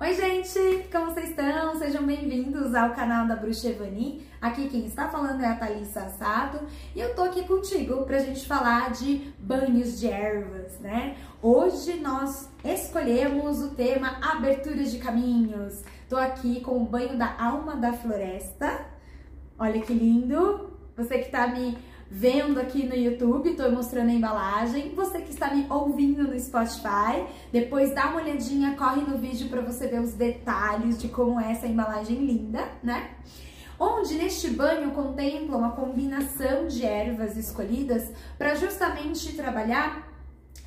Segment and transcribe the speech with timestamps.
[0.00, 0.88] Oi, gente!
[0.92, 1.76] Como vocês estão?
[1.76, 4.24] Sejam bem-vindos ao canal da Bruxa Evani.
[4.40, 8.46] Aqui quem está falando é a Thalissa Sato e eu tô aqui contigo pra gente
[8.46, 11.16] falar de banhos de ervas, né?
[11.42, 15.82] Hoje nós escolhemos o tema abertura de caminhos.
[16.08, 18.86] Tô aqui com o banho da alma da floresta.
[19.58, 20.78] Olha que lindo!
[20.96, 21.76] Você que tá me
[22.10, 24.92] vendo aqui no YouTube, tô mostrando a embalagem.
[24.94, 29.60] Você que está me ouvindo no Spotify, depois dá uma olhadinha, corre no vídeo para
[29.60, 33.10] você ver os detalhes de como é essa embalagem linda, né?
[33.78, 40.08] Onde neste banho contempla uma combinação de ervas escolhidas para justamente trabalhar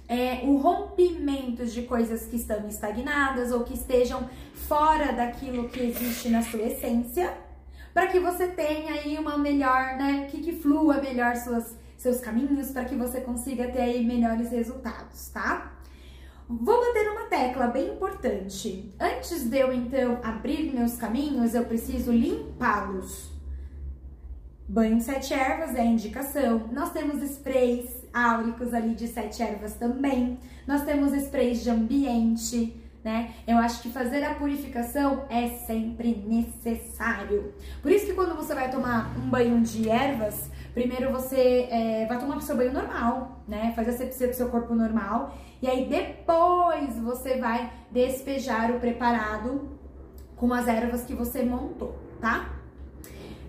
[0.07, 6.29] é, o rompimento de coisas que estão estagnadas ou que estejam fora daquilo que existe
[6.29, 7.33] na sua essência
[7.93, 12.71] para que você tenha aí uma melhor, né, que, que flua melhor suas, seus caminhos,
[12.71, 15.73] para que você consiga ter aí melhores resultados, tá?
[16.47, 18.93] Vou bater uma tecla bem importante.
[18.99, 23.31] Antes de eu então abrir meus caminhos, eu preciso limpá-los.
[24.67, 26.69] Banho de sete ervas é a indicação.
[26.71, 30.39] Nós temos sprays áuricos ali de sete ervas também.
[30.67, 33.33] Nós temos sprays de ambiente né?
[33.47, 37.53] Eu acho que fazer a purificação é sempre necessário.
[37.81, 42.19] Por isso que quando você vai tomar um banho de ervas, primeiro você é, vai
[42.19, 43.73] tomar o seu banho normal, né?
[43.75, 45.35] Faz a sepsia do seu corpo normal.
[45.61, 49.69] E aí depois você vai despejar o preparado
[50.35, 52.61] com as ervas que você montou, tá?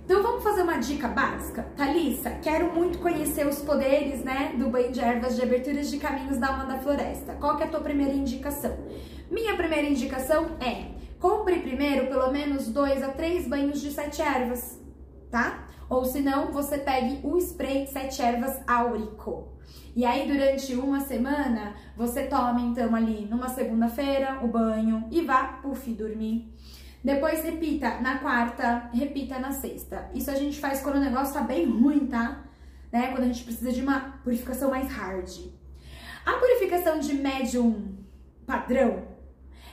[0.04, 1.62] Então vamos fazer uma dica básica?
[1.76, 6.38] Thalissa, quero muito conhecer os poderes, né, do banho de ervas de aberturas de caminhos
[6.38, 7.34] da alma da floresta.
[7.34, 8.76] Qual que é a tua primeira indicação?
[9.32, 10.88] Minha primeira indicação é
[11.18, 14.78] compre primeiro pelo menos dois a três banhos de sete ervas,
[15.30, 15.68] tá?
[15.88, 19.48] Ou se não, você pegue o spray sete ervas áurico.
[19.96, 25.44] E aí, durante uma semana, você toma então ali numa segunda-feira o banho e vá,
[25.62, 26.52] puf, dormir.
[27.02, 30.10] Depois repita na quarta, repita na sexta.
[30.12, 32.44] Isso a gente faz quando o negócio tá bem ruim, tá?
[32.92, 33.06] Né?
[33.06, 35.30] Quando a gente precisa de uma purificação mais hard.
[36.26, 37.96] A purificação de médium
[38.46, 39.11] padrão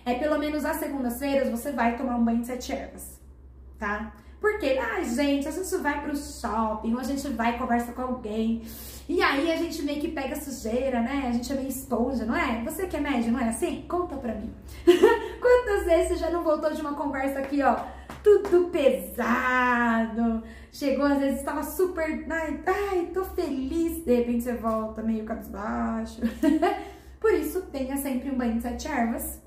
[0.09, 3.19] é pelo menos às segundas-feiras você vai tomar um banho de sete ervas,
[3.77, 4.13] tá?
[4.39, 8.61] Porque, ah, gente, a gente vai pro shopping, ou a gente vai conversa com alguém,
[9.07, 11.25] e aí a gente meio que pega sujeira, né?
[11.27, 12.63] A gente é meio esponja, não é?
[12.63, 13.83] Você que é médio, não é assim?
[13.87, 14.53] Conta pra mim.
[15.41, 17.75] Quantas vezes você já não voltou de uma conversa aqui, ó,
[18.23, 20.41] tudo pesado,
[20.71, 26.21] chegou, às vezes estava super, ai, ai, tô feliz, de repente você volta meio cabisbaixo.
[27.19, 29.41] Por isso, tenha sempre um banho de sete ervas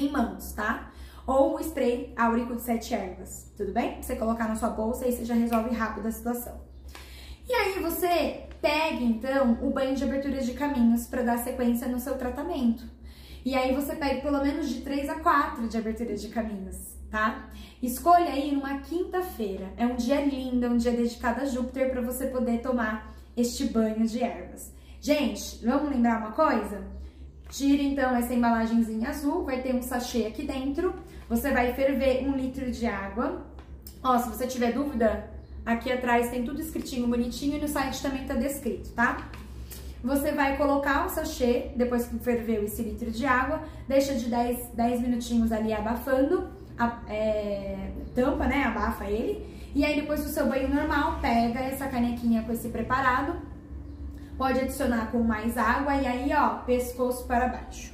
[0.00, 0.90] em mãos, tá?
[1.26, 4.00] Ou um spray áurico de sete ervas, tudo bem?
[4.00, 6.60] Você colocar na sua bolsa e você já resolve rápido a situação.
[7.48, 12.00] E aí você pegue então o banho de abertura de caminhos para dar sequência no
[12.00, 12.84] seu tratamento.
[13.44, 17.48] E aí você pegue pelo menos de 3 a 4 de abertura de caminhos, tá?
[17.82, 19.72] Escolha aí numa quinta-feira.
[19.76, 23.64] É um dia lindo, é um dia dedicado a Júpiter para você poder tomar este
[23.66, 24.72] banho de ervas.
[25.00, 26.97] Gente, vamos lembrar uma coisa?
[27.48, 30.94] Tire então essa embalagenzinha azul, vai ter um sachê aqui dentro.
[31.28, 33.46] Você vai ferver um litro de água.
[34.02, 35.28] Ó, se você tiver dúvida,
[35.64, 39.28] aqui atrás tem tudo escritinho bonitinho e no site também tá descrito, tá?
[40.02, 44.68] Você vai colocar o sachê, depois que ferveu esse litro de água, deixa de 10,
[44.74, 46.48] 10 minutinhos ali abafando,
[46.78, 49.44] a, é, tampa, né, abafa ele.
[49.74, 53.36] E aí depois do seu banho normal, pega essa canequinha com esse preparado,
[54.38, 57.92] Pode adicionar com mais água e aí, ó, pescoço para baixo.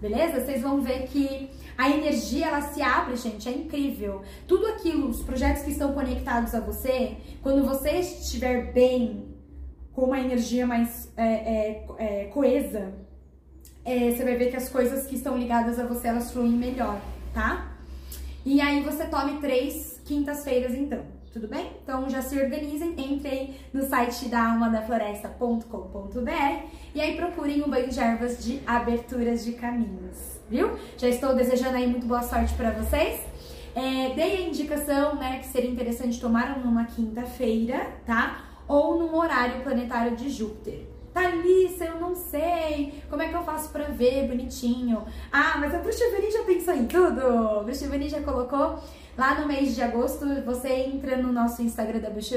[0.00, 0.40] Beleza?
[0.40, 4.22] Vocês vão ver que a energia ela se abre, gente, é incrível.
[4.46, 9.34] Tudo aquilo, os projetos que estão conectados a você, quando você estiver bem,
[9.92, 12.94] com uma energia mais é, é, é, coesa,
[13.84, 17.00] é, você vai ver que as coisas que estão ligadas a você elas fluem melhor,
[17.34, 17.76] tá?
[18.46, 21.72] E aí você tome três quintas-feiras então tudo bem?
[21.82, 26.30] Então já se organizem, entrem no site da almadafloresta.com.br
[26.94, 30.70] e aí procurem o banho de ervas de aberturas de caminhos, viu?
[30.96, 33.20] Já estou desejando aí muito boa sorte para vocês.
[33.74, 38.44] É, dei a indicação, né, que seria interessante tomar numa quinta-feira, tá?
[38.66, 40.86] Ou num horário planetário de Júpiter.
[41.12, 43.02] Thalissa, eu não sei.
[43.08, 45.04] Como é que eu faço pra ver bonitinho?
[45.32, 47.20] Ah, mas a Bruxa já pensou em tudo.
[47.20, 48.78] A Bruxa já colocou
[49.18, 50.24] lá no mês de agosto.
[50.46, 52.36] Você entra no nosso Instagram da Bruxa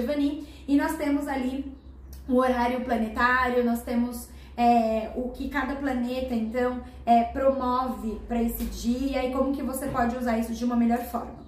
[0.68, 1.72] e nós temos ali
[2.28, 8.64] o horário planetário, nós temos é, o que cada planeta então é, promove para esse
[8.66, 11.41] dia e como que você pode usar isso de uma melhor forma.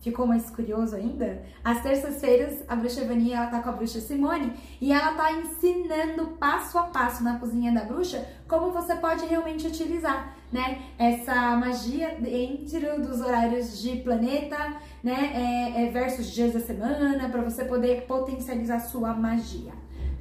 [0.00, 1.42] Ficou mais curioso ainda?
[1.64, 6.28] Às terças-feiras, a bruxa Vani, ela tá com a bruxa Simone e ela tá ensinando
[6.38, 12.16] passo a passo na cozinha da bruxa como você pode realmente utilizar né, essa magia
[12.20, 18.02] dentro dos horários de planeta, né, é, é versus dias da semana, para você poder
[18.02, 19.72] potencializar sua magia.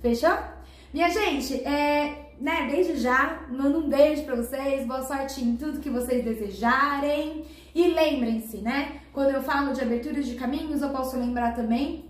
[0.01, 0.54] Fechou?
[0.95, 5.81] Minha gente, é, né, desde já, mando um beijo para vocês, boa sorte em tudo
[5.81, 7.43] que vocês desejarem.
[7.75, 12.05] E lembrem-se, né, quando eu falo de aberturas de caminhos, eu posso lembrar também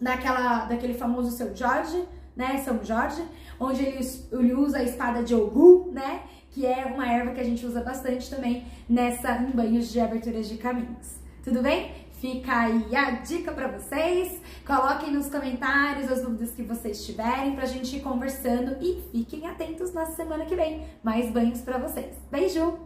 [0.00, 2.02] daquela, daquele famoso seu Jorge,
[2.34, 3.22] né, São Jorge,
[3.60, 4.00] onde ele,
[4.32, 7.82] ele usa a espada de Ogum, né, que é uma erva que a gente usa
[7.82, 11.16] bastante também nessa em banhos de aberturas de caminhos.
[11.44, 11.92] Tudo bem?
[12.22, 14.40] Fica aí a dica para vocês.
[14.64, 19.92] Coloquem nos comentários as dúvidas que vocês tiverem pra gente ir conversando e fiquem atentos
[19.92, 20.86] na semana que vem.
[21.02, 22.16] Mais banhos para vocês.
[22.30, 22.78] Beijo.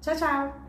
[0.00, 0.63] Tchau, tchau.